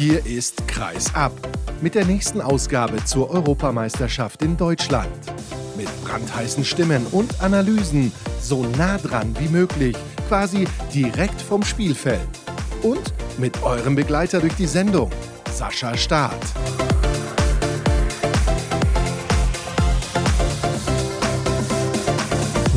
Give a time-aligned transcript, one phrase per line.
[0.00, 1.34] Hier ist Kreis ab
[1.82, 5.12] mit der nächsten Ausgabe zur Europameisterschaft in Deutschland.
[5.76, 9.94] Mit brandheißen Stimmen und Analysen, so nah dran wie möglich,
[10.26, 12.30] quasi direkt vom Spielfeld.
[12.82, 15.10] Und mit eurem Begleiter durch die Sendung,
[15.52, 16.46] Sascha Staat.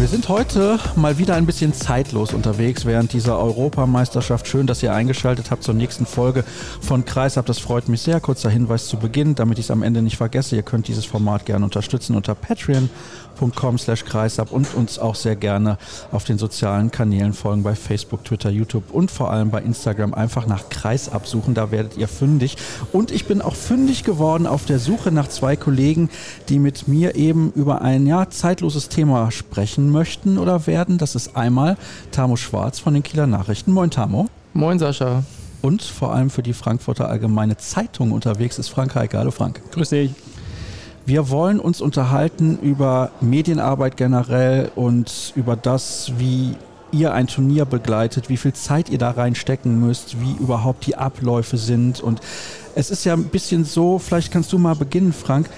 [0.04, 4.50] Wir sind heute mal wieder ein bisschen zeitlos unterwegs während dieser Europameisterschaft.
[4.50, 6.44] Schön, dass ihr eingeschaltet habt zur nächsten Folge
[6.82, 7.46] von Kreisab.
[7.46, 8.20] Das freut mich sehr.
[8.20, 10.58] Kurzer Hinweis zu Beginn, damit ich es am Ende nicht vergesse.
[10.58, 12.90] Ihr könnt dieses Format gerne unterstützen unter Patreon
[13.44, 15.78] facebook.com slash kreisab und uns auch sehr gerne
[16.12, 20.48] auf den sozialen Kanälen folgen bei Facebook, Twitter, YouTube und vor allem bei Instagram einfach
[20.48, 22.58] nach Kreisab suchen, da werdet ihr fündig.
[22.92, 26.10] Und ich bin auch fündig geworden auf der Suche nach zwei Kollegen,
[26.50, 30.98] die mit mir eben über ein ja, zeitloses Thema sprechen möchten oder werden.
[30.98, 31.78] Das ist einmal
[32.12, 33.72] Tamo Schwarz von den Kieler Nachrichten.
[33.72, 34.28] Moin Tamo.
[34.54, 35.24] Moin Sascha.
[35.62, 39.18] Und vor allem für die Frankfurter Allgemeine Zeitung unterwegs ist Frank Heike.
[39.18, 39.62] Hallo Frank.
[39.72, 40.12] Grüß dich.
[41.06, 46.56] Wir wollen uns unterhalten über Medienarbeit generell und über das, wie
[46.92, 51.58] ihr ein Turnier begleitet, wie viel Zeit ihr da reinstecken müsst, wie überhaupt die Abläufe
[51.58, 52.02] sind.
[52.02, 52.22] Und
[52.76, 55.50] es ist ja ein bisschen so, vielleicht kannst du mal beginnen, Frank.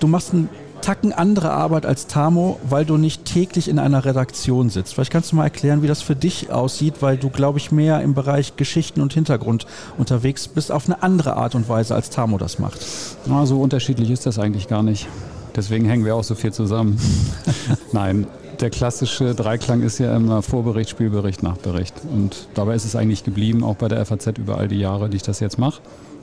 [0.00, 0.48] Du machst ein
[0.84, 4.92] Tacken andere Arbeit als Tamo, weil du nicht täglich in einer Redaktion sitzt.
[4.92, 8.02] Vielleicht kannst du mal erklären, wie das für dich aussieht, weil du, glaube ich, mehr
[8.02, 9.64] im Bereich Geschichten und Hintergrund
[9.96, 12.84] unterwegs bist, auf eine andere Art und Weise, als Tamo das macht.
[13.24, 15.08] Na, so unterschiedlich ist das eigentlich gar nicht.
[15.56, 17.00] Deswegen hängen wir auch so viel zusammen.
[17.92, 18.26] Nein,
[18.60, 21.94] der klassische Dreiklang ist ja immer Vorbericht, Spielbericht, Nachbericht.
[22.12, 25.16] Und dabei ist es eigentlich geblieben, auch bei der FAZ über all die Jahre, die
[25.16, 25.80] ich das jetzt mache.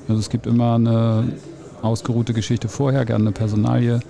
[0.08, 1.34] Also es gibt immer eine
[1.82, 4.02] ausgeruhte Geschichte vorher, gerne eine Personalie,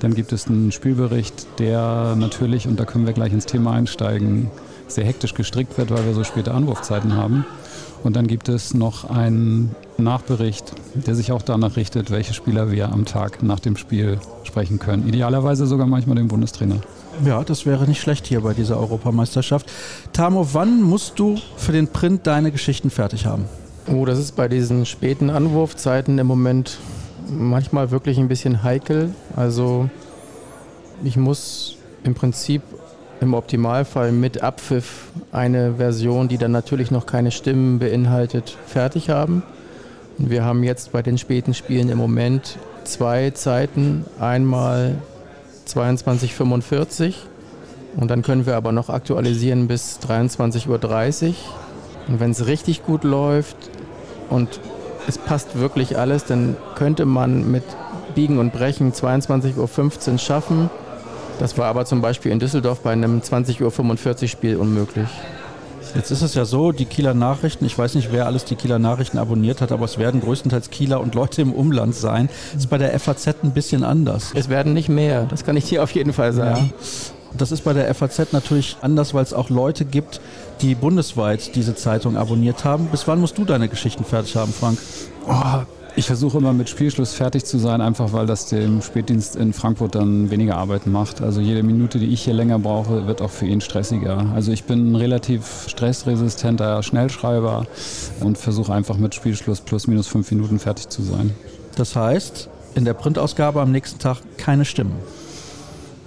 [0.00, 4.50] dann gibt es einen Spielbericht, der natürlich, und da können wir gleich ins Thema einsteigen,
[4.88, 7.44] sehr hektisch gestrickt wird, weil wir so späte Anwurfzeiten haben.
[8.02, 12.90] Und dann gibt es noch einen Nachbericht, der sich auch danach richtet, welche Spieler wir
[12.92, 15.06] am Tag nach dem Spiel sprechen können.
[15.06, 16.76] Idealerweise sogar manchmal den Bundestrainer.
[17.26, 19.70] Ja, das wäre nicht schlecht hier bei dieser Europameisterschaft.
[20.14, 23.44] Tamo, wann musst du für den Print deine Geschichten fertig haben?
[23.86, 26.78] Oh, das ist bei diesen späten Anwurfzeiten im Moment
[27.30, 29.14] manchmal wirklich ein bisschen heikel.
[29.36, 29.88] Also
[31.02, 32.62] ich muss im Prinzip
[33.20, 39.42] im Optimalfall mit Abpfiff eine Version, die dann natürlich noch keine Stimmen beinhaltet, fertig haben.
[40.18, 44.04] Und wir haben jetzt bei den späten Spielen im Moment zwei Zeiten.
[44.18, 44.96] Einmal
[45.66, 47.14] 22.45
[47.96, 50.68] und dann können wir aber noch aktualisieren bis 23.30
[51.28, 51.34] Uhr.
[52.08, 53.56] Und wenn es richtig gut läuft
[54.30, 54.60] und
[55.06, 57.64] es passt wirklich alles, dann könnte man mit
[58.14, 60.70] Biegen und Brechen 22.15 Uhr schaffen.
[61.38, 65.08] Das war aber zum Beispiel in Düsseldorf bei einem 20.45 Uhr Spiel unmöglich.
[65.94, 68.78] Jetzt ist es ja so, die Kieler Nachrichten, ich weiß nicht, wer alles die Kieler
[68.78, 72.28] Nachrichten abonniert hat, aber es werden größtenteils Kieler und Leute im Umland sein.
[72.52, 74.30] Das ist bei der FAZ ein bisschen anders.
[74.34, 76.72] Es werden nicht mehr, das kann ich dir auf jeden Fall sagen.
[76.78, 77.19] Ja.
[77.36, 80.20] Das ist bei der FAZ natürlich anders, weil es auch Leute gibt,
[80.60, 82.86] die bundesweit diese Zeitung abonniert haben.
[82.86, 84.78] Bis wann musst du deine Geschichten fertig haben, Frank?
[85.28, 85.62] Oh,
[85.96, 89.96] ich versuche immer mit Spielschluss fertig zu sein, einfach weil das dem Spätdienst in Frankfurt
[89.96, 91.20] dann weniger Arbeit macht.
[91.20, 94.26] Also jede Minute, die ich hier länger brauche, wird auch für ihn stressiger.
[94.34, 97.66] Also ich bin ein relativ stressresistenter Schnellschreiber
[98.20, 101.32] und versuche einfach mit Spielschluss plus minus fünf Minuten fertig zu sein.
[101.76, 104.94] Das heißt, in der Printausgabe am nächsten Tag keine Stimmen.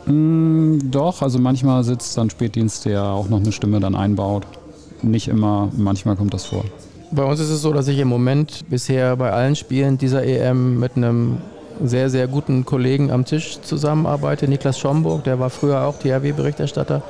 [0.06, 4.46] Mm, doch, also manchmal sitzt dann Spätdienst, der auch noch eine Stimme dann einbaut.
[5.02, 6.64] Nicht immer, manchmal kommt das vor.
[7.12, 10.80] Bei uns ist es so, dass ich im Moment bisher bei allen Spielen dieser EM
[10.80, 11.38] mit einem
[11.84, 17.04] sehr, sehr guten Kollegen am Tisch zusammenarbeite, Niklas Schomburg, der war früher auch THW-Berichterstatter.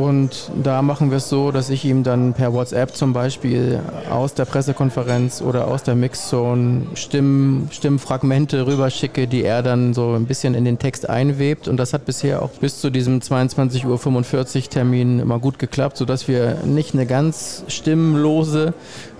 [0.00, 3.80] Und da machen wir es so, dass ich ihm dann per WhatsApp zum Beispiel
[4.10, 10.24] aus der Pressekonferenz oder aus der Mixzone Stimmen, Stimmfragmente rüberschicke, die er dann so ein
[10.24, 11.68] bisschen in den Text einwebt.
[11.68, 16.28] Und das hat bisher auch bis zu diesem 22.45 Uhr Termin immer gut geklappt, sodass
[16.28, 18.72] wir nicht eine ganz stimmlose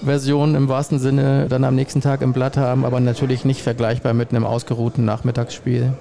[0.02, 4.14] Version im wahrsten Sinne dann am nächsten Tag im Blatt haben, aber natürlich nicht vergleichbar
[4.14, 5.92] mit einem ausgeruhten Nachmittagsspiel.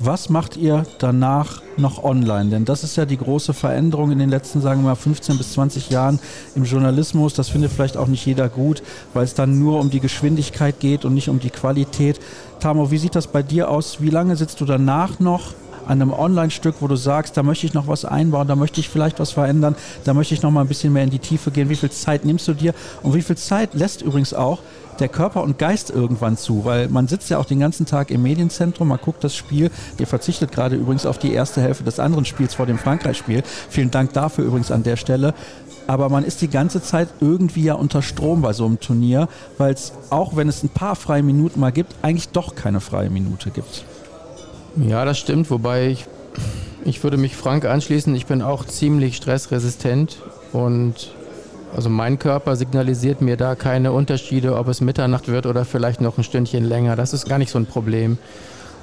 [0.00, 2.50] Was macht ihr danach noch online?
[2.50, 5.54] Denn das ist ja die große Veränderung in den letzten, sagen wir mal, 15 bis
[5.54, 6.20] 20 Jahren
[6.54, 7.34] im Journalismus.
[7.34, 8.80] Das findet vielleicht auch nicht jeder gut,
[9.12, 12.20] weil es dann nur um die Geschwindigkeit geht und nicht um die Qualität.
[12.60, 14.00] Tamo, wie sieht das bei dir aus?
[14.00, 15.54] Wie lange sitzt du danach noch
[15.88, 18.88] an einem Online-Stück, wo du sagst, da möchte ich noch was einbauen, da möchte ich
[18.88, 19.74] vielleicht was verändern,
[20.04, 21.70] da möchte ich noch mal ein bisschen mehr in die Tiefe gehen.
[21.70, 24.60] Wie viel Zeit nimmst du dir und wie viel Zeit lässt übrigens auch
[25.00, 28.22] der Körper und Geist irgendwann zu, weil man sitzt ja auch den ganzen Tag im
[28.22, 29.70] Medienzentrum, man guckt das Spiel.
[29.98, 33.42] Ihr verzichtet gerade übrigens auf die erste Hälfte des anderen Spiels vor dem Frankreich-Spiel.
[33.70, 35.34] Vielen Dank dafür übrigens an der Stelle.
[35.86, 39.72] Aber man ist die ganze Zeit irgendwie ja unter Strom bei so einem Turnier, weil
[39.72, 43.50] es, auch wenn es ein paar freie Minuten mal gibt, eigentlich doch keine freie Minute
[43.50, 43.84] gibt.
[44.86, 46.06] Ja, das stimmt, wobei ich,
[46.84, 48.14] ich würde mich Frank anschließen.
[48.14, 50.18] Ich bin auch ziemlich stressresistent
[50.52, 51.12] und
[51.74, 56.16] also mein Körper signalisiert mir da keine Unterschiede, ob es Mitternacht wird oder vielleicht noch
[56.16, 56.96] ein Stündchen länger.
[56.96, 58.18] Das ist gar nicht so ein Problem.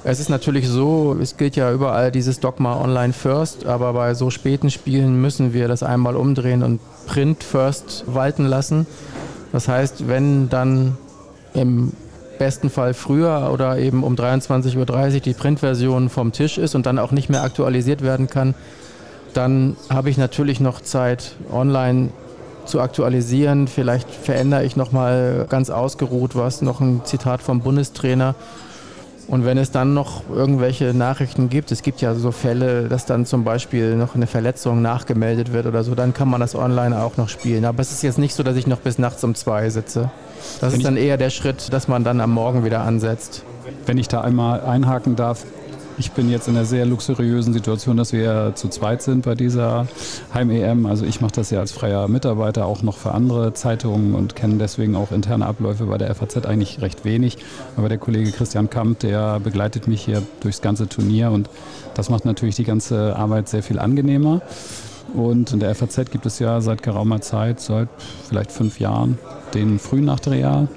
[0.04, 4.30] Es ist natürlich so, es gilt ja überall dieses Dogma Online First, aber bei so
[4.30, 8.86] späten Spielen müssen wir das einmal umdrehen und Print First walten lassen.
[9.52, 10.96] Das heißt, wenn dann
[11.54, 11.92] im
[12.38, 14.76] besten Fall früher oder eben um 23.30
[15.14, 18.54] Uhr die Printversion vom Tisch ist und dann auch nicht mehr aktualisiert werden kann,
[19.34, 22.08] dann habe ich natürlich noch Zeit, online
[22.64, 23.68] zu aktualisieren.
[23.68, 28.34] Vielleicht verändere ich nochmal ganz ausgeruht was, noch ein Zitat vom Bundestrainer.
[29.28, 33.26] Und wenn es dann noch irgendwelche Nachrichten gibt, es gibt ja so Fälle, dass dann
[33.26, 37.16] zum Beispiel noch eine Verletzung nachgemeldet wird oder so, dann kann man das online auch
[37.16, 37.64] noch spielen.
[37.64, 40.10] Aber es ist jetzt nicht so, dass ich noch bis nachts um zwei sitze.
[40.60, 43.42] Das wenn ist dann eher der Schritt, dass man dann am Morgen wieder ansetzt.
[43.84, 45.44] Wenn ich da einmal einhaken darf,
[45.98, 49.86] ich bin jetzt in der sehr luxuriösen Situation, dass wir zu zweit sind bei dieser
[50.34, 50.84] Heim-EM.
[50.86, 54.56] Also ich mache das ja als freier Mitarbeiter auch noch für andere Zeitungen und kenne
[54.58, 57.38] deswegen auch interne Abläufe bei der FAZ eigentlich recht wenig.
[57.76, 61.48] Aber der Kollege Christian Kamp, der begleitet mich hier durchs ganze Turnier und
[61.94, 64.42] das macht natürlich die ganze Arbeit sehr viel angenehmer.
[65.14, 67.88] Und in der FAZ gibt es ja seit geraumer Zeit, seit
[68.28, 69.18] vielleicht fünf Jahren,
[69.54, 70.68] den Frühnachtreal,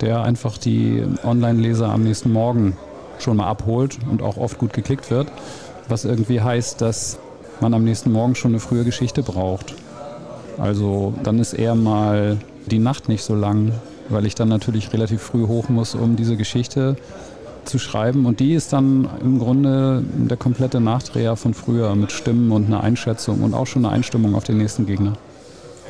[0.00, 2.76] der einfach die Online-Leser am nächsten Morgen
[3.22, 5.28] schon mal abholt und auch oft gut geklickt wird.
[5.88, 7.18] Was irgendwie heißt, dass
[7.60, 9.74] man am nächsten Morgen schon eine frühe Geschichte braucht.
[10.58, 13.72] Also dann ist eher mal die Nacht nicht so lang,
[14.08, 16.96] weil ich dann natürlich relativ früh hoch muss, um diese Geschichte
[17.64, 18.26] zu schreiben.
[18.26, 22.82] Und die ist dann im Grunde der komplette Nachdreher von früher mit Stimmen und einer
[22.82, 25.14] Einschätzung und auch schon eine Einstimmung auf den nächsten Gegner.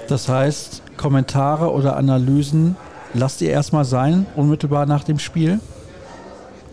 [0.09, 2.77] Das heißt, Kommentare oder Analysen
[3.15, 5.61] lasst ihr erstmal sein, unmittelbar nach dem Spiel?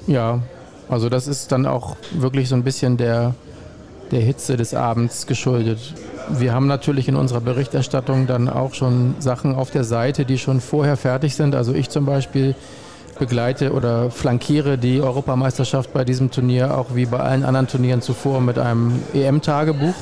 [0.09, 0.39] Ja,
[0.89, 3.35] also das ist dann auch wirklich so ein bisschen der,
[4.09, 5.94] der Hitze des Abends geschuldet.
[6.29, 10.61] Wir haben natürlich in unserer Berichterstattung dann auch schon Sachen auf der Seite, die schon
[10.61, 11.53] vorher fertig sind.
[11.53, 12.56] Also ich zum Beispiel
[13.19, 18.41] begleite oder flankiere die Europameisterschaft bei diesem Turnier auch wie bei allen anderen Turnieren zuvor
[18.41, 19.94] mit einem EM-Tagebuch.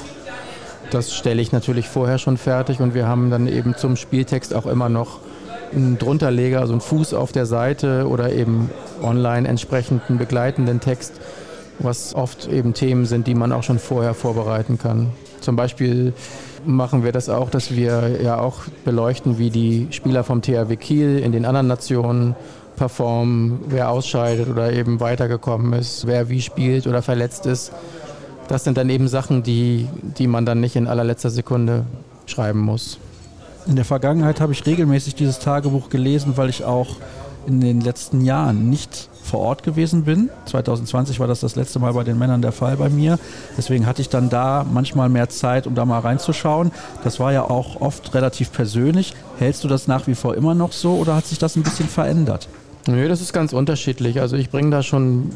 [0.90, 4.68] Das stelle ich natürlich vorher schon fertig und wir haben dann eben zum Spieltext auch
[4.68, 5.20] immer noch
[5.74, 8.70] einen Drunterleger, also einen Fuß auf der Seite oder eben
[9.02, 11.14] online entsprechend einen begleitenden Text,
[11.80, 15.12] was oft eben Themen sind, die man auch schon vorher vorbereiten kann.
[15.42, 16.14] Zum Beispiel
[16.66, 21.20] machen wir das auch, dass wir ja auch beleuchten, wie die Spieler vom THW Kiel
[21.20, 22.36] in den anderen Nationen
[22.76, 27.72] performen, wer ausscheidet oder eben weitergekommen ist, wer wie spielt oder verletzt ist.
[28.48, 29.88] Das sind dann eben Sachen, die,
[30.18, 31.86] die man dann nicht in allerletzter Sekunde
[32.28, 32.98] schreiben muss.
[33.68, 36.96] In der Vergangenheit habe ich regelmäßig dieses Tagebuch gelesen, weil ich auch
[37.48, 40.30] in den letzten Jahren nicht vor Ort gewesen bin.
[40.46, 43.20] 2020 war das das letzte Mal bei den Männern der Fall bei mir.
[43.58, 46.72] Deswegen hatte ich dann da manchmal mehr Zeit, um da mal reinzuschauen.
[47.04, 49.14] Das war ja auch oft relativ persönlich.
[49.38, 51.90] Hältst du das nach wie vor immer noch so oder hat sich das ein bisschen
[51.90, 52.48] verändert?
[52.88, 54.22] Nö, das ist ganz unterschiedlich.
[54.22, 55.32] Also ich bringe da schon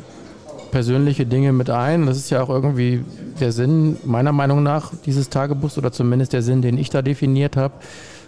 [0.72, 2.06] persönliche Dinge mit ein.
[2.06, 3.04] Das ist ja auch irgendwie
[3.42, 7.58] der Sinn meiner Meinung nach dieses Tagebuchs oder zumindest der Sinn, den ich da definiert
[7.58, 7.74] habe.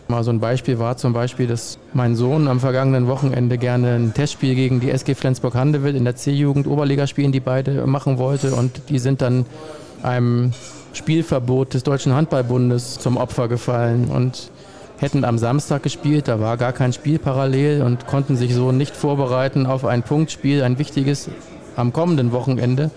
[0.08, 4.14] Mal so ein Beispiel war zum Beispiel, dass mein Sohn am vergangenen Wochenende gerne ein
[4.14, 8.54] Testspiel gegen die SG Flensburg-Handewitt in der C-Jugend Oberliga spielen, die beide machen wollte.
[8.54, 9.46] Und die sind dann
[10.04, 10.52] einem
[10.94, 14.52] Spielverbot des Deutschen Handballbundes zum Opfer gefallen und
[14.98, 16.28] hätten am Samstag gespielt.
[16.28, 20.64] Da war gar kein Spiel parallel und konnten sich so nicht vorbereiten auf ein Punktspiel,
[20.64, 21.30] ein wichtiges
[21.76, 22.92] am kommenden Wochenende,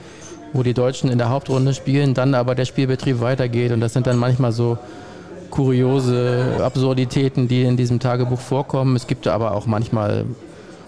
[0.53, 3.73] wo die Deutschen in der Hauptrunde spielen, dann aber der Spielbetrieb weitergeht.
[3.73, 4.77] Und das sind dann manchmal so
[5.51, 8.97] kuriose Absurditäten, die in diesem Tagebuch vorkommen.
[8.97, 10.25] Es gibt aber auch manchmal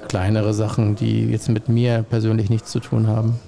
[0.09, 3.39] kleinere Sachen, die jetzt mit mir persönlich nichts zu tun haben.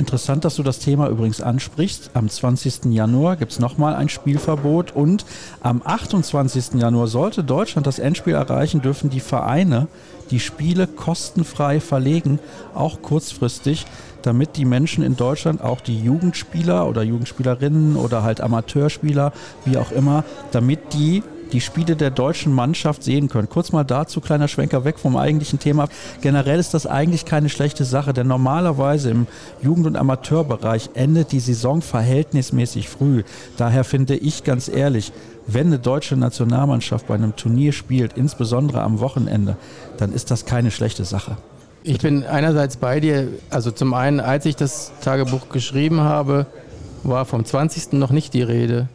[0.00, 2.12] Interessant, dass du das Thema übrigens ansprichst.
[2.14, 2.86] Am 20.
[2.86, 5.26] Januar gibt es nochmal ein Spielverbot und
[5.60, 6.80] am 28.
[6.80, 9.88] Januar sollte Deutschland das Endspiel erreichen, dürfen die Vereine
[10.30, 12.38] die Spiele kostenfrei verlegen,
[12.74, 13.84] auch kurzfristig
[14.22, 19.32] damit die Menschen in Deutschland, auch die Jugendspieler oder Jugendspielerinnen oder halt Amateurspieler,
[19.66, 23.48] wie auch immer, damit die die Spiele der deutschen Mannschaft sehen können.
[23.48, 25.88] Kurz mal dazu, kleiner Schwenker weg vom eigentlichen Thema.
[26.20, 29.26] Generell ist das eigentlich keine schlechte Sache, denn normalerweise im
[29.62, 33.22] Jugend- und Amateurbereich endet die Saison verhältnismäßig früh.
[33.56, 35.12] Daher finde ich ganz ehrlich,
[35.46, 39.56] wenn eine deutsche Nationalmannschaft bei einem Turnier spielt, insbesondere am Wochenende,
[39.96, 41.36] dann ist das keine schlechte Sache.
[41.82, 43.28] Ich bin einerseits bei dir.
[43.48, 46.46] Also zum einen, als ich das Tagebuch geschrieben habe,
[47.02, 47.94] war vom 20.
[47.94, 48.88] noch nicht die Rede.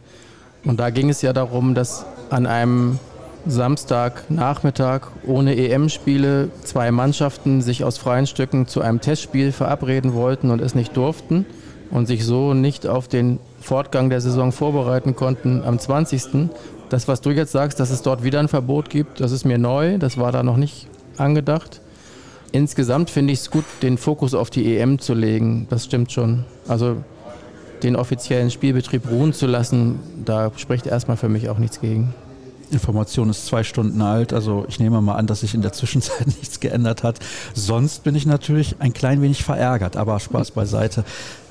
[0.64, 2.98] Und da ging es ja darum, dass an einem
[3.46, 10.60] Samstagnachmittag ohne EM-Spiele zwei Mannschaften sich aus freien Stücken zu einem Testspiel verabreden wollten und
[10.60, 11.46] es nicht durften
[11.90, 16.50] und sich so nicht auf den Fortgang der Saison vorbereiten konnten am 20.
[16.88, 19.58] Das, was du jetzt sagst, dass es dort wieder ein Verbot gibt, das ist mir
[19.58, 21.80] neu, das war da noch nicht angedacht.
[22.52, 26.44] Insgesamt finde ich es gut, den Fokus auf die EM zu legen, das stimmt schon.
[26.68, 26.96] Also
[27.82, 32.14] den offiziellen Spielbetrieb ruhen zu lassen, da spricht erstmal für mich auch nichts gegen.
[32.70, 36.26] Information ist zwei Stunden alt, also ich nehme mal an, dass sich in der Zwischenzeit
[36.40, 37.18] nichts geändert hat.
[37.54, 41.04] Sonst bin ich natürlich ein klein wenig verärgert, aber Spaß beiseite.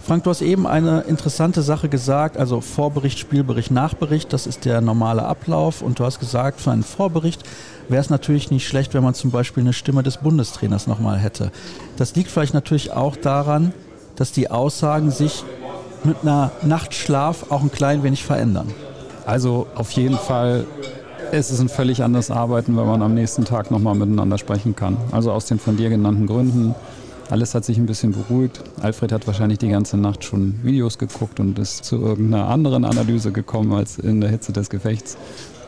[0.05, 4.79] Frank, du hast eben eine interessante Sache gesagt, also Vorbericht, Spielbericht, Nachbericht, das ist der
[4.79, 7.41] normale Ablauf und du hast gesagt, für einen Vorbericht
[7.89, 11.51] wäre es natürlich nicht schlecht, wenn man zum Beispiel eine Stimme des Bundestrainers nochmal hätte.
[11.97, 13.73] Das liegt vielleicht natürlich auch daran,
[14.15, 15.43] dass die Aussagen sich
[16.05, 18.71] mit einer Nachtschlaf auch ein klein wenig verändern.
[19.25, 20.65] Also auf jeden Fall
[21.31, 24.97] es ist ein völlig anderes Arbeiten, wenn man am nächsten Tag nochmal miteinander sprechen kann.
[25.11, 26.75] Also aus den von dir genannten Gründen.
[27.29, 28.61] Alles hat sich ein bisschen beruhigt.
[28.81, 33.31] Alfred hat wahrscheinlich die ganze Nacht schon Videos geguckt und ist zu irgendeiner anderen Analyse
[33.31, 35.17] gekommen als in der Hitze des Gefechts.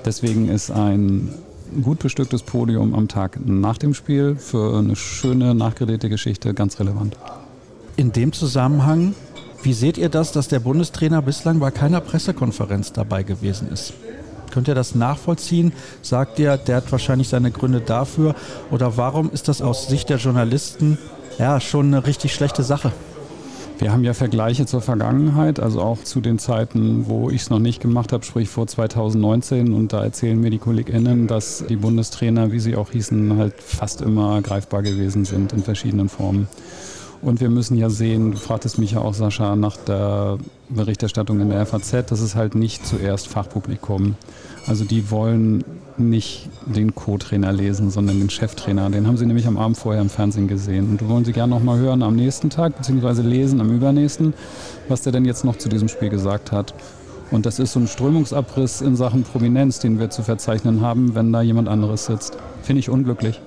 [0.06, 1.30] Deswegen ist ein
[1.82, 7.18] gut bestücktes Podium am Tag nach dem Spiel für eine schöne, nachgeredete Geschichte ganz relevant.
[7.96, 9.16] In dem Zusammenhang,
[9.64, 13.94] wie seht ihr das, dass der Bundestrainer bislang bei keiner Pressekonferenz dabei gewesen ist?
[14.52, 15.74] Könnt ihr das nachvollziehen?
[16.02, 18.36] Sagt ihr, der hat wahrscheinlich seine Gründe dafür?
[18.72, 20.98] Oder warum ist das aus Sicht der Journalisten
[21.38, 22.92] ja schon eine richtig schlechte Sache?
[23.80, 27.60] Wir haben ja Vergleiche zur Vergangenheit, also auch zu den Zeiten, wo ich es noch
[27.60, 29.74] nicht gemacht habe, sprich vor 2019.
[29.74, 34.02] Und da erzählen mir die KollegInnen, dass die Bundestrainer, wie sie auch hießen, halt fast
[34.02, 36.48] immer greifbar gewesen sind in verschiedenen Formen.
[37.22, 40.38] Und wir müssen ja sehen, du fragtest mich ja auch, Sascha, nach der
[40.70, 44.16] Berichterstattung in der FAZ, das ist halt nicht zuerst Fachpublikum.
[44.68, 45.64] Also die wollen
[45.98, 48.90] nicht den Co-Trainer lesen, sondern den Cheftrainer.
[48.90, 50.90] Den haben sie nämlich am Abend vorher im Fernsehen gesehen.
[50.92, 54.34] Und wollen sie gerne nochmal hören am nächsten Tag, beziehungsweise lesen am übernächsten,
[54.88, 56.74] was der denn jetzt noch zu diesem Spiel gesagt hat.
[57.32, 61.34] Und das ist so ein Strömungsabriss in Sachen Prominenz, den wir zu verzeichnen haben, wenn
[61.34, 62.38] da jemand anderes sitzt.
[62.62, 63.42] Finde ich unglücklich.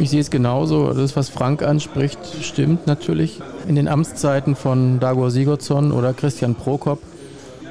[0.00, 0.92] Ich sehe es genauso.
[0.92, 3.40] Das, was Frank anspricht, stimmt natürlich.
[3.68, 7.00] In den Amtszeiten von Dagor Sigurdsson oder Christian Prokop,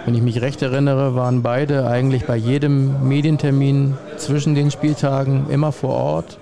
[0.06, 5.72] wenn ich mich recht erinnere, waren beide eigentlich bei jedem Medientermin zwischen den Spieltagen immer
[5.72, 6.40] vor Ort.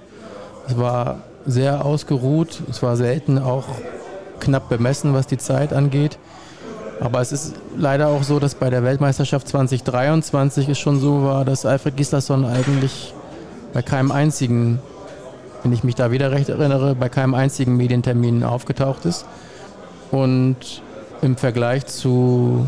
[0.68, 2.62] Es war sehr ausgeruht.
[2.70, 3.65] Es war selten auch
[4.39, 6.18] knapp bemessen, was die Zeit angeht.
[7.00, 11.44] Aber es ist leider auch so, dass bei der Weltmeisterschaft 2023 es schon so war,
[11.44, 13.13] dass Alfred Gislason eigentlich
[13.74, 14.80] bei keinem einzigen
[15.63, 19.25] wenn ich mich da wieder recht erinnere, bei keinem einzigen Medientermin aufgetaucht ist.
[20.12, 20.82] Und
[21.22, 22.65] im Vergleich zu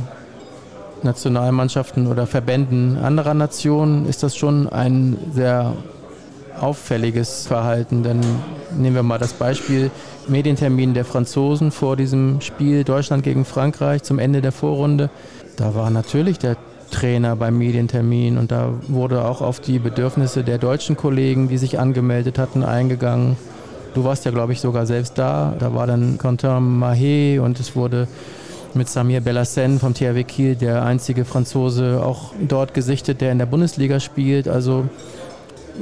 [1.03, 5.73] Nationalmannschaften oder Verbänden anderer Nationen ist das schon ein sehr
[6.59, 8.03] auffälliges Verhalten.
[8.03, 8.21] Denn
[8.75, 9.91] nehmen wir mal das Beispiel
[10.27, 15.09] Medientermin der Franzosen vor diesem Spiel Deutschland gegen Frankreich zum Ende der Vorrunde.
[15.57, 16.57] Da war natürlich der
[16.91, 21.79] Trainer beim Medientermin und da wurde auch auf die Bedürfnisse der deutschen Kollegen, die sich
[21.79, 23.37] angemeldet hatten, eingegangen.
[23.93, 25.53] Du warst ja, glaube ich, sogar selbst da.
[25.57, 28.07] Da war dann Quentin Mahé und es wurde
[28.73, 33.45] mit Samir Bellassène vom THW Kiel, der einzige Franzose, auch dort gesichtet, der in der
[33.45, 34.47] Bundesliga spielt.
[34.47, 34.85] Also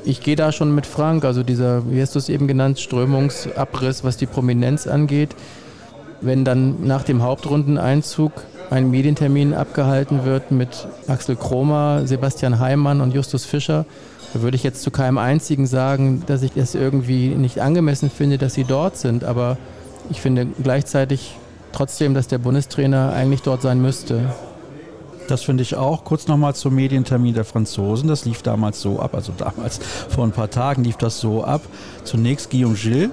[0.05, 4.03] ich gehe da schon mit Frank, also dieser, wie hast du es eben genannt, Strömungsabriss,
[4.03, 5.35] was die Prominenz angeht.
[6.21, 8.31] Wenn dann nach dem Hauptrundeneinzug
[8.73, 13.85] ein Medientermin abgehalten wird mit Axel Kromer, Sebastian Heimann und Justus Fischer,
[14.33, 18.39] da würde ich jetzt zu keinem einzigen sagen, dass ich es irgendwie nicht angemessen finde,
[18.39, 19.23] dass sie dort sind.
[19.23, 19.57] Aber
[20.09, 21.35] ich finde gleichzeitig
[21.71, 24.33] trotzdem, dass der Bundestrainer eigentlich dort sein müsste.
[25.27, 26.03] Das finde ich auch.
[26.03, 28.09] Kurz nochmal zum Medientermin der Franzosen.
[28.09, 31.61] Das lief damals so ab, also damals vor ein paar Tagen lief das so ab.
[32.03, 33.11] Zunächst Guillaume Gilles,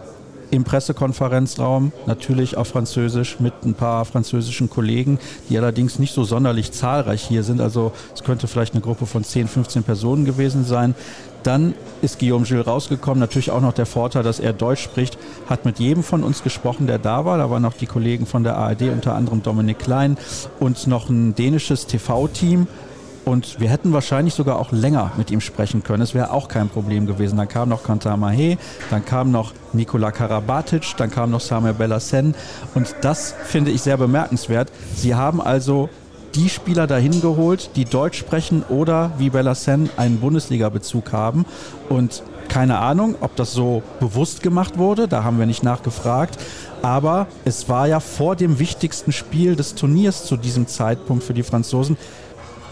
[0.50, 6.73] im Pressekonferenzraum, natürlich auf Französisch mit ein paar französischen Kollegen, die allerdings nicht so sonderlich
[6.73, 7.61] zahlreich hier sind.
[7.61, 10.95] Also es könnte vielleicht eine Gruppe von 10, 15 Personen gewesen sein.
[11.42, 13.19] Dann ist Guillaume Gilles rausgekommen.
[13.19, 15.16] Natürlich auch noch der Vorteil, dass er Deutsch spricht.
[15.49, 17.38] Hat mit jedem von uns gesprochen, der da war.
[17.38, 20.19] Da waren noch die Kollegen von der ARD, unter anderem Dominik Klein
[20.59, 22.66] und noch ein dänisches TV-Team.
[23.25, 26.03] Und wir hätten wahrscheinlich sogar auch länger mit ihm sprechen können.
[26.03, 27.37] Es wäre auch kein Problem gewesen.
[27.37, 32.35] Dann kam noch Kantar dann kam noch Nikola Karabatic, dann kam noch Samuel Bellassen.
[32.75, 34.71] Und das finde ich sehr bemerkenswert.
[34.95, 35.89] Sie haben also
[36.35, 41.45] die Spieler dahin geholt, die Deutsch sprechen oder wie Bellassen einen Bundesliga-Bezug haben.
[41.89, 46.39] Und keine Ahnung, ob das so bewusst gemacht wurde, da haben wir nicht nachgefragt.
[46.83, 51.43] Aber es war ja vor dem wichtigsten Spiel des Turniers zu diesem Zeitpunkt für die
[51.43, 51.97] Franzosen.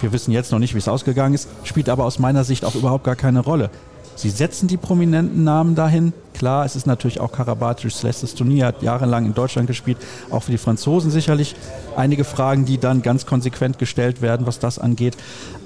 [0.01, 2.75] Wir wissen jetzt noch nicht, wie es ausgegangen ist, spielt aber aus meiner Sicht auch
[2.75, 3.71] überhaupt gar keine Rolle.
[4.19, 6.13] Sie setzen die prominenten Namen dahin.
[6.35, 9.99] Klar, es ist natürlich auch Karabatic, letztes Turnier, hat jahrelang in Deutschland gespielt.
[10.31, 11.55] Auch für die Franzosen sicherlich
[11.97, 15.17] einige Fragen, die dann ganz konsequent gestellt werden, was das angeht.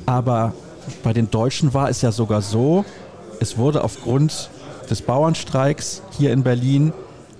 [0.04, 0.52] Aber
[1.02, 2.84] bei den Deutschen war es ja sogar so,
[3.40, 4.50] es wurde aufgrund
[4.90, 6.92] des Bauernstreiks hier in Berlin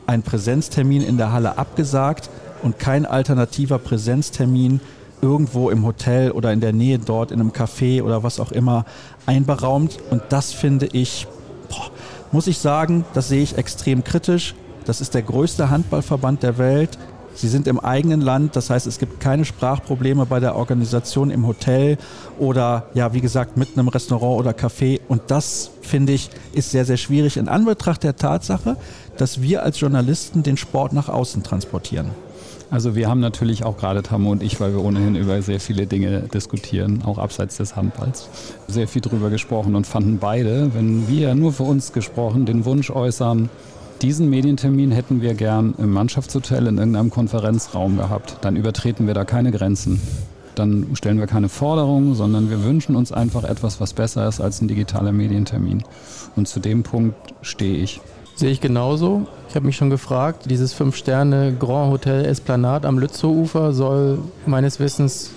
[0.06, 2.30] ein Präsenztermin in der Halle abgesagt
[2.62, 4.80] und kein alternativer Präsenztermin
[5.22, 8.84] irgendwo im Hotel oder in der Nähe dort in einem Café oder was auch immer
[9.24, 9.98] einberaumt.
[10.10, 11.26] Und das finde ich,
[11.70, 11.90] boah,
[12.32, 14.54] muss ich sagen, das sehe ich extrem kritisch.
[14.84, 16.98] Das ist der größte Handballverband der Welt.
[17.34, 21.46] Sie sind im eigenen Land, das heißt, es gibt keine Sprachprobleme bei der Organisation im
[21.46, 21.96] Hotel
[22.38, 25.00] oder ja, wie gesagt, mitten im Restaurant oder Café.
[25.08, 28.76] Und das, finde ich, ist sehr, sehr schwierig in Anbetracht der Tatsache,
[29.16, 32.10] dass wir als Journalisten den Sport nach außen transportieren.
[32.72, 35.86] Also wir haben natürlich auch gerade Tamu und ich, weil wir ohnehin über sehr viele
[35.86, 38.30] Dinge diskutieren, auch abseits des Handballs,
[38.66, 42.90] sehr viel drüber gesprochen und fanden beide, wenn wir nur für uns gesprochen den Wunsch
[42.90, 43.50] äußern,
[44.00, 48.38] diesen Medientermin hätten wir gern im Mannschaftshotel in irgendeinem Konferenzraum gehabt.
[48.40, 50.00] Dann übertreten wir da keine Grenzen.
[50.54, 54.62] Dann stellen wir keine Forderungen, sondern wir wünschen uns einfach etwas, was besser ist als
[54.62, 55.84] ein digitaler Medientermin.
[56.36, 58.00] Und zu dem Punkt stehe ich.
[58.42, 59.28] Sehe ich genauso.
[59.49, 65.30] Ich habe mich schon gefragt, dieses Fünf-Sterne Grand Hotel Esplanade am Lützow-Ufer soll meines Wissens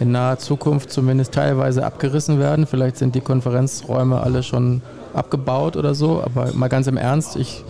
[0.00, 2.66] in naher Zukunft zumindest teilweise abgerissen werden.
[2.66, 4.80] Vielleicht sind die Konferenzräume alle schon
[5.12, 6.22] abgebaut oder so.
[6.24, 7.64] Aber mal ganz im Ernst, ich,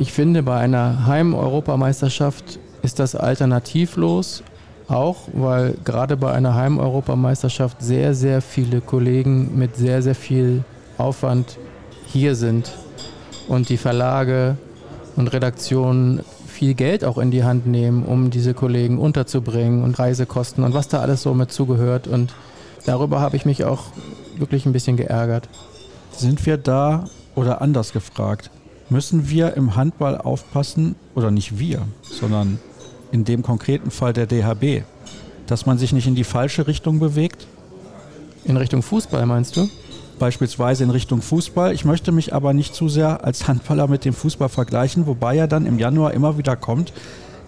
[0.00, 4.42] ich finde, bei einer Heim-Europameisterschaft ist das alternativlos.
[4.88, 10.64] Auch weil gerade bei einer Heim-Europameisterschaft sehr, sehr viele Kollegen mit sehr, sehr viel
[10.98, 11.56] Aufwand
[12.08, 12.72] hier sind
[13.48, 14.56] und die Verlage
[15.16, 20.62] und Redaktionen viel Geld auch in die Hand nehmen, um diese Kollegen unterzubringen und Reisekosten
[20.62, 22.06] und was da alles so mit zugehört.
[22.06, 22.34] Und
[22.84, 23.84] darüber habe ich mich auch
[24.36, 25.48] wirklich ein bisschen geärgert.
[26.12, 28.50] Sind wir da oder anders gefragt?
[28.90, 32.58] Müssen wir im Handball aufpassen, oder nicht wir, sondern
[33.12, 34.82] in dem konkreten Fall der DHB,
[35.46, 37.46] dass man sich nicht in die falsche Richtung bewegt?
[38.44, 39.68] In Richtung Fußball meinst du?
[40.20, 41.72] Beispielsweise in Richtung Fußball.
[41.72, 45.48] Ich möchte mich aber nicht zu sehr als Handballer mit dem Fußball vergleichen, wobei ja
[45.48, 46.92] dann im Januar immer wieder kommt,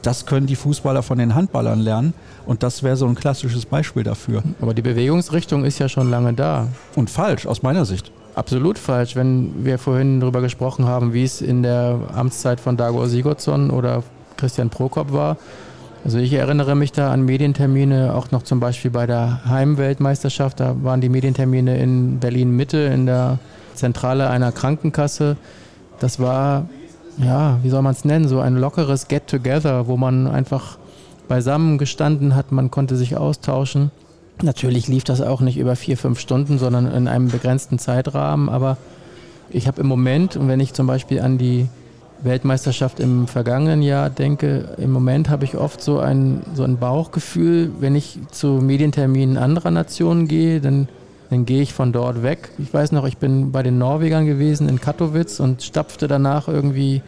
[0.03, 2.13] das können die Fußballer von den Handballern lernen.
[2.45, 4.43] Und das wäre so ein klassisches Beispiel dafür.
[4.61, 6.67] Aber die Bewegungsrichtung ist ja schon lange da.
[6.97, 8.11] Und falsch, aus meiner Sicht.
[8.35, 9.15] Absolut falsch.
[9.15, 14.03] Wenn wir vorhin darüber gesprochen haben, wie es in der Amtszeit von Dago Sigurdsson oder
[14.37, 15.37] Christian Prokop war,
[16.05, 20.59] also ich erinnere mich da an Medientermine, auch noch zum Beispiel bei der Heimweltmeisterschaft.
[20.59, 23.39] Da waren die Medientermine in Berlin Mitte, in der
[23.75, 25.37] Zentrale einer Krankenkasse.
[26.01, 26.69] Das war,
[27.19, 30.77] ja, wie soll man es nennen, so ein lockeres Get-Together, wo man einfach
[31.29, 33.91] beisammen gestanden hat, man konnte sich austauschen.
[34.43, 38.49] Natürlich lief das auch nicht über vier, fünf Stunden, sondern in einem begrenzten Zeitrahmen.
[38.49, 38.77] Aber
[39.51, 41.69] ich habe im Moment, und wenn ich zum Beispiel an die
[42.23, 47.71] Weltmeisterschaft im vergangenen Jahr denke, im Moment habe ich oft so ein, so ein Bauchgefühl,
[47.81, 50.89] wenn ich zu Medienterminen anderer Nationen gehe, dann,
[51.31, 52.51] dann gehe ich von dort weg.
[52.59, 57.03] Ich weiß noch, ich bin bei den Norwegern gewesen in Katowice und stapfte danach irgendwie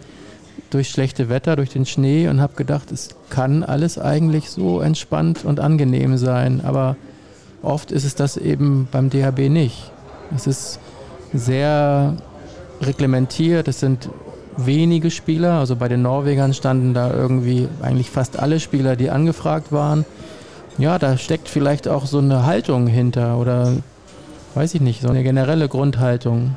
[0.70, 5.44] durch schlechte Wetter, durch den Schnee und habe gedacht, es kann alles eigentlich so entspannt
[5.44, 6.96] und angenehm sein, aber
[7.62, 9.90] oft ist es das eben beim DHB nicht.
[10.35, 10.81] Es ist
[11.33, 12.16] sehr
[12.81, 14.09] reglementiert, es sind
[14.57, 15.59] wenige Spieler.
[15.59, 20.05] Also bei den Norwegern standen da irgendwie eigentlich fast alle Spieler, die angefragt waren.
[20.79, 23.73] Ja, da steckt vielleicht auch so eine Haltung hinter oder
[24.55, 26.57] weiß ich nicht, so eine generelle Grundhaltung.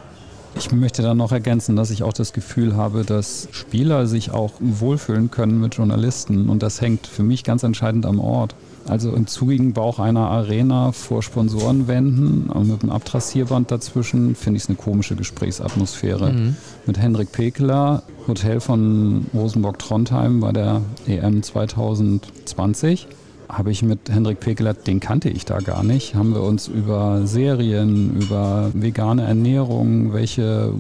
[0.56, 4.54] Ich möchte da noch ergänzen, dass ich auch das Gefühl habe, dass Spieler sich auch
[4.60, 8.56] wohlfühlen können mit Journalisten und das hängt für mich ganz entscheidend am Ort.
[8.88, 14.64] Also im zugigen Bauch einer Arena vor Sponsorenwänden und mit einem Abtrassierband dazwischen finde ich
[14.64, 16.32] es eine komische Gesprächsatmosphäre.
[16.32, 16.56] Mhm.
[16.86, 23.08] Mit Henrik Pekeler, Hotel von Rosenborg Trondheim bei der EM 2020
[23.50, 27.26] habe ich mit Hendrik Pekeler, den kannte ich da gar nicht, haben wir uns über
[27.26, 30.74] Serien, über vegane Ernährung, welche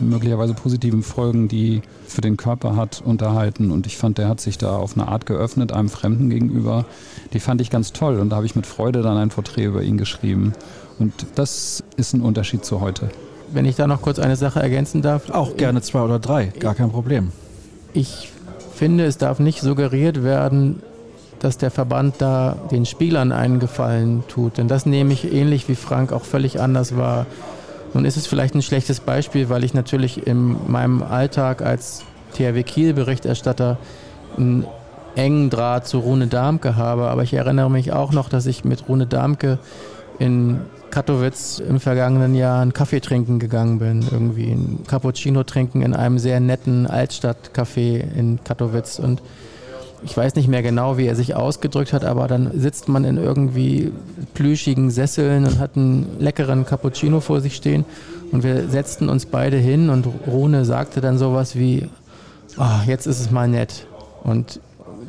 [0.00, 3.70] möglicherweise positiven Folgen, die für den Körper hat, unterhalten.
[3.70, 6.84] Und ich fand, der hat sich da auf eine Art geöffnet, einem Fremden gegenüber.
[7.32, 8.18] Die fand ich ganz toll.
[8.18, 10.52] Und da habe ich mit Freude dann ein Porträt über ihn geschrieben.
[10.98, 13.10] Und das ist ein Unterschied zu heute.
[13.52, 15.30] Wenn ich da noch kurz eine Sache ergänzen darf.
[15.30, 17.32] Auch gerne zwei oder drei, gar kein Problem.
[17.92, 18.30] Ich
[18.74, 20.82] finde, es darf nicht suggeriert werden,
[21.42, 24.58] dass der Verband da den Spielern einen Gefallen tut.
[24.58, 27.26] Denn das nehme ich ähnlich wie Frank auch völlig anders wahr.
[27.94, 32.62] Nun ist es vielleicht ein schlechtes Beispiel, weil ich natürlich in meinem Alltag als THW
[32.62, 33.78] Kiel-Berichterstatter
[34.36, 34.66] einen
[35.14, 37.08] engen Draht zu Rune Darmke habe.
[37.08, 39.58] Aber ich erinnere mich auch noch, dass ich mit Rune Darmke
[40.18, 44.04] in Katowice im vergangenen Jahr einen Kaffee trinken gegangen bin.
[44.10, 49.00] Irgendwie ein Cappuccino trinken in einem sehr netten Altstadtcafé in Katowice.
[49.00, 49.22] Und
[50.04, 53.18] ich weiß nicht mehr genau, wie er sich ausgedrückt hat, aber dann sitzt man in
[53.18, 53.92] irgendwie
[54.34, 57.84] plüschigen Sesseln und hat einen leckeren Cappuccino vor sich stehen.
[58.32, 61.88] Und wir setzten uns beide hin und Rune sagte dann sowas wie,
[62.58, 63.86] oh, jetzt ist es mal nett.
[64.24, 64.58] Und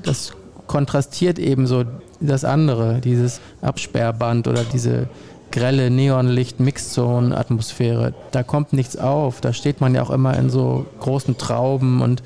[0.03, 0.33] das
[0.67, 1.85] kontrastiert eben so
[2.19, 5.07] das andere, dieses Absperrband oder diese
[5.51, 8.13] grelle Neonlicht-Mixzone-Atmosphäre.
[8.31, 9.39] Da kommt nichts auf.
[9.39, 12.21] Da steht man ja auch immer in so großen Trauben und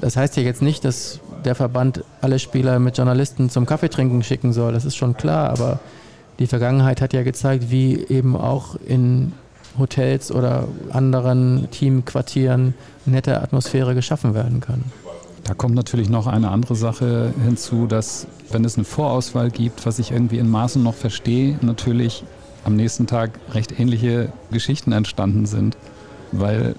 [0.00, 4.52] das heißt ja jetzt nicht, dass der Verband alle Spieler mit Journalisten zum Kaffeetrinken schicken
[4.52, 4.72] soll.
[4.72, 5.80] Das ist schon klar, aber
[6.38, 9.32] die Vergangenheit hat ja gezeigt, wie eben auch in
[9.78, 14.84] Hotels oder anderen Teamquartieren nette Atmosphäre geschaffen werden kann.
[15.44, 19.98] Da kommt natürlich noch eine andere Sache hinzu, dass wenn es eine Vorauswahl gibt, was
[19.98, 22.24] ich irgendwie in Maßen noch verstehe, natürlich
[22.64, 25.76] am nächsten Tag recht ähnliche Geschichten entstanden sind,
[26.32, 26.74] weil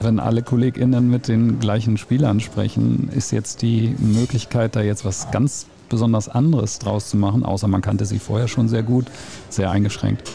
[0.00, 5.30] wenn alle KollegInnen mit den gleichen Spielern sprechen, ist jetzt die Möglichkeit, da jetzt was
[5.30, 9.06] ganz besonders anderes draus zu machen, außer man kannte sie vorher schon sehr gut,
[9.50, 10.30] sehr eingeschränkt.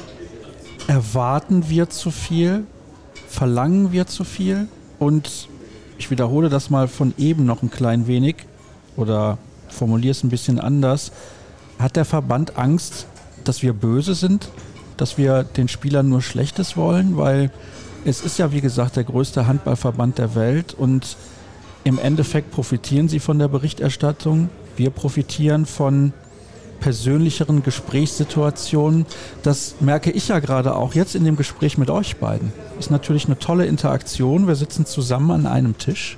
[0.88, 2.63] Erwarten wir zu viel?
[3.28, 4.67] Verlangen wir zu viel?
[5.00, 5.50] Und
[5.98, 8.36] ich wiederhole das mal von eben noch ein klein wenig
[8.96, 11.12] oder formuliere es ein bisschen anders.
[11.80, 13.08] Hat der Verband Angst,
[13.43, 14.50] dass wir böse sind?
[14.96, 17.17] Dass wir den Spielern nur Schlechtes wollen?
[17.17, 17.52] Weil
[18.08, 21.17] es ist ja, wie gesagt, der größte Handballverband der Welt und
[21.84, 24.50] im Endeffekt profitieren sie von der Berichterstattung.
[24.78, 26.13] Wir profitieren von
[26.80, 29.06] persönlicheren Gesprächssituationen.
[29.43, 32.54] Das merke ich ja gerade auch jetzt in dem Gespräch mit euch beiden.
[32.80, 34.48] Ist natürlich eine tolle Interaktion.
[34.48, 36.17] Wir sitzen zusammen an einem Tisch.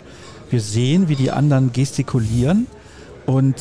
[0.51, 2.67] Wir sehen, wie die anderen gestikulieren
[3.25, 3.55] und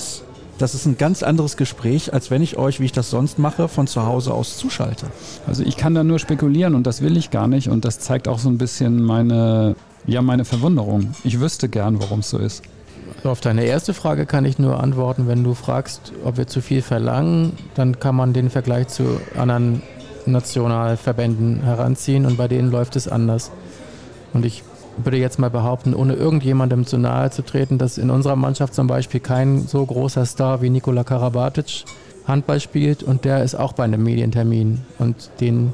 [0.58, 3.68] das ist ein ganz anderes Gespräch, als wenn ich euch, wie ich das sonst mache,
[3.68, 5.06] von zu Hause aus zuschalte.
[5.46, 8.28] Also ich kann da nur spekulieren und das will ich gar nicht und das zeigt
[8.28, 11.14] auch so ein bisschen meine, ja, meine Verwunderung.
[11.24, 12.62] Ich wüsste gern, warum es so ist.
[13.24, 16.82] Auf deine erste Frage kann ich nur antworten, wenn du fragst, ob wir zu viel
[16.82, 19.82] verlangen, dann kann man den Vergleich zu anderen
[20.26, 23.50] Nationalverbänden heranziehen und bei denen läuft es anders.
[24.32, 24.62] Und ich
[25.04, 28.86] würde jetzt mal behaupten, ohne irgendjemandem zu nahe zu treten, dass in unserer Mannschaft zum
[28.86, 31.84] Beispiel kein so großer Star wie Nikola Karabatic
[32.26, 35.72] Handball spielt und der ist auch bei einem Medientermin und den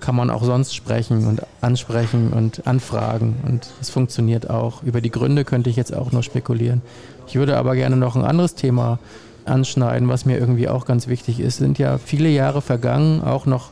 [0.00, 4.82] kann man auch sonst sprechen und ansprechen und anfragen und das funktioniert auch.
[4.82, 6.82] Über die Gründe könnte ich jetzt auch nur spekulieren.
[7.26, 8.98] Ich würde aber gerne noch ein anderes Thema
[9.44, 11.54] anschneiden, was mir irgendwie auch ganz wichtig ist.
[11.54, 13.70] Es sind ja viele Jahre vergangen, auch noch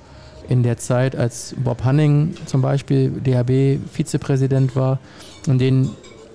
[0.51, 4.99] in der Zeit, als Bob Hanning zum Beispiel DHB-Vizepräsident war,
[5.47, 5.91] in denen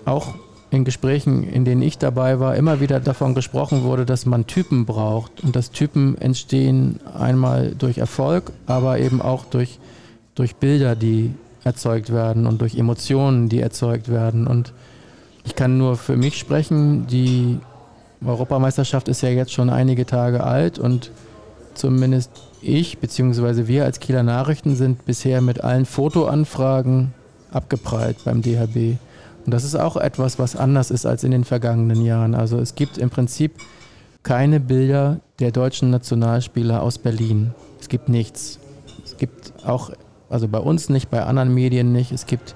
[0.05, 0.35] auch
[0.71, 4.85] in Gesprächen, in denen ich dabei war, immer wieder davon gesprochen wurde, dass man Typen
[4.85, 9.79] braucht und dass Typen entstehen einmal durch Erfolg, aber eben auch durch,
[10.33, 11.33] durch Bilder, die
[11.65, 14.47] erzeugt werden und durch Emotionen, die erzeugt werden.
[14.47, 14.71] Und
[15.43, 17.59] ich kann nur für mich sprechen, die
[18.25, 21.11] Europameisterschaft ist ja jetzt schon einige Tage alt und
[21.73, 22.31] zumindest
[22.65, 23.67] ich bzw.
[23.67, 27.13] wir als Kieler Nachrichten sind bisher mit allen Fotoanfragen
[27.51, 28.97] abgeprallt beim DHB.
[29.45, 32.33] Und das ist auch etwas, was anders ist als in den vergangenen Jahren.
[32.33, 33.53] Also es gibt im Prinzip
[34.23, 37.53] keine Bilder der deutschen Nationalspieler aus Berlin.
[37.79, 38.59] Es gibt nichts.
[39.05, 39.91] Es gibt auch,
[40.29, 42.11] also bei uns nicht, bei anderen Medien nicht.
[42.11, 42.55] Es gibt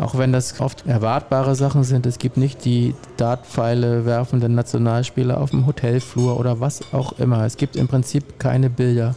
[0.00, 2.06] auch wenn das oft erwartbare Sachen sind.
[2.06, 7.44] Es gibt nicht die Dartpfeile werfenden Nationalspieler auf dem Hotelflur oder was auch immer.
[7.44, 9.14] Es gibt im Prinzip keine Bilder.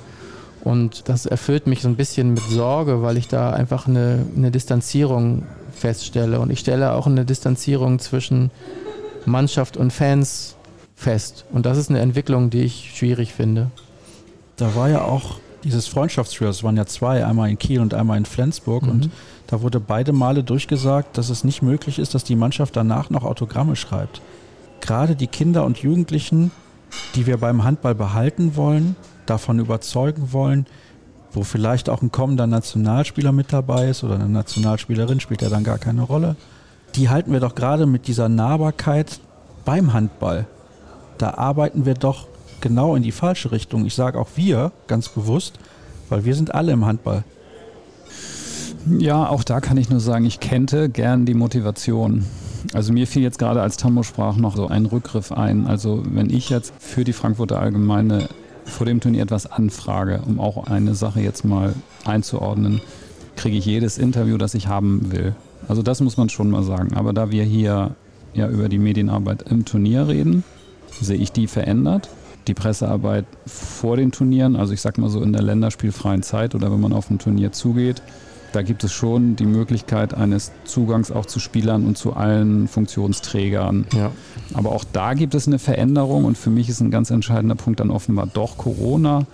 [0.62, 4.52] Und das erfüllt mich so ein bisschen mit Sorge, weil ich da einfach eine, eine
[4.52, 6.42] Distanzierung feststelle.
[6.42, 8.52] Und ich stelle auch eine Distanzierung zwischen
[9.26, 10.58] Mannschaft und Fans
[10.96, 11.46] fest.
[11.54, 13.72] Und das ist eine Entwicklung, die ich schwierig finde.
[14.58, 18.18] Da war ja auch dieses Freundschaftstrio, es waren ja zwei, einmal in Kiel und einmal
[18.18, 18.84] in Flensburg.
[18.84, 18.90] Mhm.
[18.90, 19.10] Und
[19.48, 23.24] da wurde beide Male durchgesagt, dass es nicht möglich ist, dass die Mannschaft danach noch
[23.24, 24.22] Autogramme schreibt.
[24.82, 26.52] Gerade die Kinder und Jugendlichen,
[27.16, 28.96] die wir beim Handball behalten wollen,
[29.26, 30.66] davon überzeugen wollen,
[31.32, 35.64] wo vielleicht auch ein kommender Nationalspieler mit dabei ist oder eine Nationalspielerin, spielt ja dann
[35.64, 36.36] gar keine Rolle.
[36.96, 39.20] Die halten wir doch gerade mit dieser Nahbarkeit
[39.66, 40.46] beim Handball.
[41.18, 42.28] Da arbeiten wir doch
[42.64, 43.86] genau in die falsche Richtung.
[43.86, 45.60] Ich sage auch wir ganz bewusst,
[46.10, 47.24] weil wir sind alle im Handball.
[48.98, 52.26] Ja, auch da kann ich nur sagen, ich kennte gern die Motivation.
[52.74, 55.68] Also mir fiel jetzt gerade, als Tammo sprach, noch so ein Rückgriff ein.
[55.68, 58.30] Also wenn ich jetzt für die Frankfurter Allgemeine
[58.66, 62.82] vor dem Turnier etwas anfrage, um auch eine Sache jetzt mal einzuordnen,
[63.36, 65.36] kriege ich jedes Interview, das ich haben will.
[65.68, 66.94] Also das muss man schon mal sagen.
[66.96, 67.96] Aber da wir hier
[68.34, 70.44] ja über die Medienarbeit im Turnier reden,
[71.02, 72.10] sehe ich die verändert.
[72.48, 76.72] Die Pressearbeit vor den Turnieren, also ich sag mal so in der länderspielfreien Zeit oder
[76.72, 78.02] wenn man auf ein Turnier zugeht,
[78.54, 83.88] da gibt es schon die Möglichkeit eines Zugangs auch zu Spielern und zu allen Funktionsträgern.
[83.94, 84.12] Ja.
[84.54, 87.80] Aber auch da gibt es eine Veränderung und für mich ist ein ganz entscheidender Punkt
[87.80, 89.26] dann offenbar doch Corona,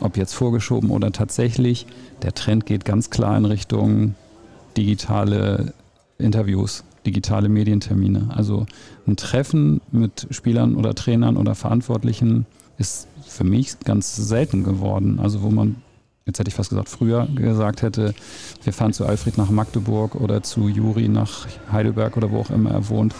[0.00, 1.86] ob jetzt vorgeschoben oder tatsächlich.
[2.22, 4.14] Der Trend geht ganz klar in Richtung
[4.78, 5.74] digitale
[6.16, 8.30] Interviews, digitale Medientermine.
[8.34, 8.66] Also
[9.06, 12.46] ein Treffen mit Spielern oder Trainern oder Verantwortlichen
[12.78, 15.20] ist für mich ganz selten geworden.
[15.20, 15.76] Also wo man
[16.26, 18.14] jetzt hätte ich fast gesagt, früher gesagt hätte,
[18.62, 22.70] wir fahren zu Alfred nach Magdeburg oder zu Juri nach Heidelberg oder wo auch immer
[22.70, 23.14] er wohnt.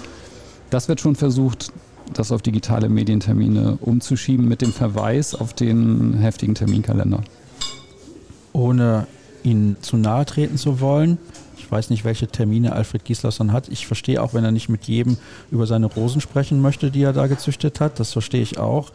[0.70, 1.73] Das wird schon versucht,
[2.12, 7.23] das auf digitale Medientermine umzuschieben mit dem Verweis auf den heftigen Terminkalender.
[8.53, 9.07] Ohne
[9.42, 11.18] Ihnen zu nahe treten zu wollen,
[11.64, 13.68] ich weiß nicht, welche Termine Alfred Gislason hat.
[13.68, 15.16] Ich verstehe auch, wenn er nicht mit jedem
[15.50, 17.98] über seine Rosen sprechen möchte, die er da gezüchtet hat.
[17.98, 18.92] Das verstehe ich auch.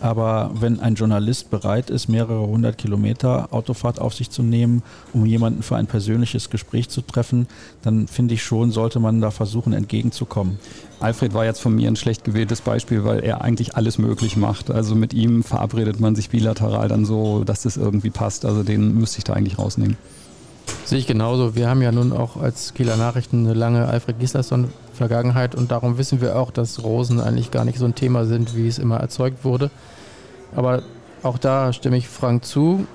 [0.00, 5.26] Aber wenn ein Journalist bereit ist, mehrere hundert Kilometer Autofahrt auf sich zu nehmen, um
[5.26, 7.48] jemanden für ein persönliches Gespräch zu treffen,
[7.82, 10.60] dann finde ich schon, sollte man da versuchen, entgegenzukommen.
[11.00, 14.70] Alfred war jetzt von mir ein schlecht gewähltes Beispiel, weil er eigentlich alles möglich macht.
[14.70, 18.44] Also mit ihm verabredet man sich bilateral dann so, dass das irgendwie passt.
[18.44, 19.96] Also den müsste ich da eigentlich rausnehmen.
[20.84, 21.54] Sehe ich genauso.
[21.54, 26.20] Wir haben ja nun auch als Kieler Nachrichten eine lange Alfred Gislason-Vergangenheit und darum wissen
[26.20, 29.44] wir auch, dass Rosen eigentlich gar nicht so ein Thema sind, wie es immer erzeugt
[29.44, 29.70] wurde.
[30.54, 30.82] Aber
[31.22, 32.86] auch da stimme ich Frank zu.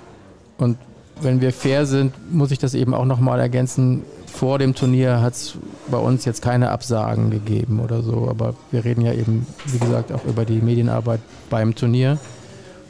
[0.57, 0.77] Und
[1.21, 4.03] wenn wir fair sind, muss ich das eben auch nochmal ergänzen.
[4.27, 5.53] Vor dem Turnier hat es
[5.89, 8.27] bei uns jetzt keine Absagen gegeben oder so.
[8.29, 12.19] Aber wir reden ja eben, wie gesagt, auch über die Medienarbeit beim Turnier.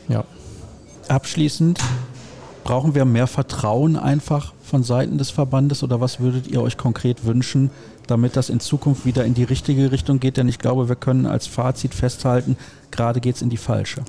[0.09, 0.25] Ja.
[1.07, 1.79] Abschließend
[2.67, 7.23] brauchen wir mehr Vertrauen einfach von Seiten des Verbandes oder was würdet ihr euch konkret
[7.23, 7.71] wünschen,
[8.07, 10.35] damit das in Zukunft wieder in die richtige Richtung geht?
[10.35, 12.57] Denn ich glaube, wir können als Fazit festhalten,
[12.91, 14.01] gerade geht es in die falsche.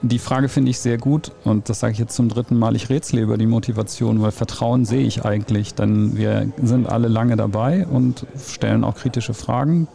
[0.00, 2.76] Die Frage finde ich sehr gut und das sage ich jetzt zum dritten Mal.
[2.76, 7.36] Ich rätsle über die Motivation, weil Vertrauen sehe ich eigentlich, denn wir sind alle lange
[7.36, 9.86] dabei und stellen auch kritische Fragen,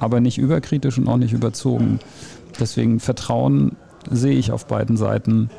[0.00, 2.00] aber nicht überkritisch und auch nicht überzogen.
[2.58, 3.76] Deswegen Vertrauen
[4.10, 5.50] sehe ich auf beiden Seiten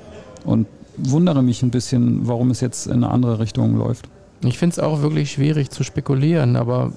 [0.44, 0.68] und
[1.04, 4.08] wundere mich ein bisschen, warum es jetzt in eine andere Richtung läuft.
[4.42, 6.94] Ich finde es auch wirklich schwierig zu spekulieren, aber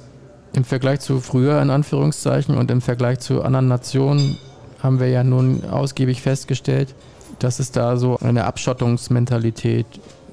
[0.52, 4.38] im Vergleich zu früher in Anführungszeichen und im Vergleich zu anderen Nationen
[4.80, 6.94] haben wir ja nun ausgiebig festgestellt,
[7.38, 9.86] dass es da so eine Abschottungsmentalität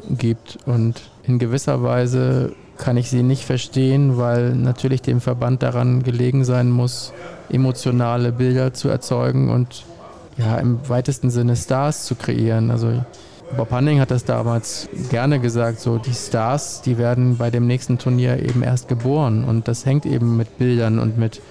[0.10, 6.01] gibt und in gewisser Weise kann ich sie nicht verstehen, weil natürlich dem Verband daran
[6.01, 7.13] gelegen sein muss,
[7.49, 9.84] emotionale Bilder zu erzeugen und
[10.38, 12.71] ja im weitesten Sinne Stars zu kreieren.
[12.71, 13.03] Also
[13.57, 17.97] Bob Hanning hat das damals gerne gesagt, so die Stars, die werden bei dem nächsten
[17.97, 21.41] Turnier eben erst geboren und das hängt eben mit Bildern und mit,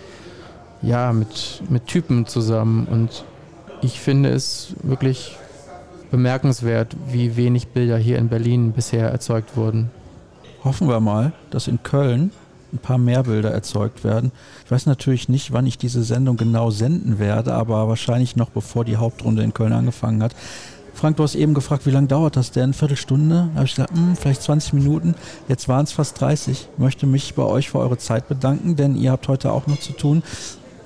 [0.81, 3.25] ja, mit, mit Typen zusammen und
[3.83, 5.37] ich finde es wirklich
[6.11, 9.91] bemerkenswert, wie wenig Bilder hier in Berlin bisher erzeugt wurden.
[10.65, 12.31] Hoffen wir mal, dass in Köln
[12.73, 14.33] ein paar mehr Bilder erzeugt werden.
[14.65, 18.85] Ich weiß natürlich nicht, wann ich diese Sendung genau senden werde, aber wahrscheinlich noch bevor
[18.85, 20.35] die Hauptrunde in Köln angefangen hat.
[20.99, 22.73] Frank, du hast eben gefragt, wie lange dauert das denn?
[22.73, 23.51] Viertelstunde?
[23.53, 25.15] Da habe ich gesagt, hm, vielleicht 20 Minuten.
[25.47, 26.71] Jetzt waren es fast 30.
[26.73, 29.79] Ich möchte mich bei euch für eure Zeit bedanken, denn ihr habt heute auch noch
[29.79, 30.25] zu tun.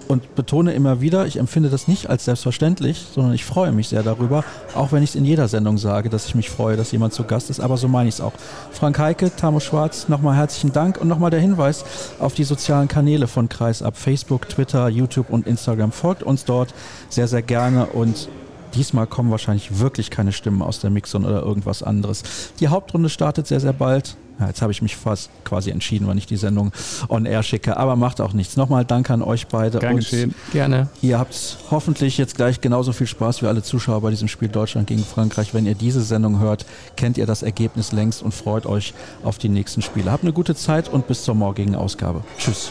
[0.09, 4.03] Und betone immer wieder, ich empfinde das nicht als selbstverständlich, sondern ich freue mich sehr
[4.03, 4.44] darüber,
[4.75, 7.25] auch wenn ich es in jeder Sendung sage, dass ich mich freue, dass jemand zu
[7.25, 7.61] Gast ist.
[7.61, 8.35] Aber so meine ich es auch.
[8.70, 11.87] Frank Heike, Tamo Schwarz, nochmal herzlichen Dank und nochmal der Hinweis
[12.18, 13.96] auf die sozialen Kanäle von Kreisab.
[13.96, 15.90] Facebook, Twitter, YouTube und Instagram.
[15.90, 16.75] Folgt uns dort
[17.09, 18.29] sehr, sehr gerne und
[18.75, 22.23] Diesmal kommen wahrscheinlich wirklich keine Stimmen aus der Mixon oder irgendwas anderes.
[22.61, 24.17] Die Hauptrunde startet sehr, sehr bald.
[24.41, 26.73] Ja, jetzt habe ich mich fast quasi entschieden, wann ich die Sendung
[27.09, 28.57] on air schicke, aber macht auch nichts.
[28.57, 29.79] Nochmal danke an euch beide.
[29.79, 30.35] Gern geschehen.
[30.53, 30.89] Gerne.
[31.01, 34.89] Ihr habt hoffentlich jetzt gleich genauso viel Spaß wie alle Zuschauer bei diesem Spiel Deutschland
[34.89, 35.55] gegen Frankreich.
[35.55, 39.49] Wenn ihr diese Sendung hört, kennt ihr das Ergebnis längst und freut euch auf die
[39.49, 40.11] nächsten Spiele.
[40.11, 42.25] Habt eine gute Zeit und bis zur morgigen Ausgabe.
[42.39, 42.71] Tschüss.